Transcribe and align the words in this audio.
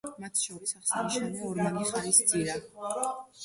მათ 0.21 0.39
შორის, 0.45 0.71
აღსანიშნავია 0.79 1.45
ორმაგი 1.51 1.87
ხარისძირა. 1.93 2.61